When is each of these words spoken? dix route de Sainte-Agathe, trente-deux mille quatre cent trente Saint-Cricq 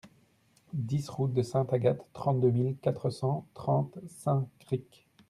dix 0.73 1.07
route 1.09 1.31
de 1.31 1.43
Sainte-Agathe, 1.43 2.01
trente-deux 2.13 2.49
mille 2.49 2.75
quatre 2.81 3.11
cent 3.11 3.45
trente 3.53 3.99
Saint-Cricq 4.07 5.05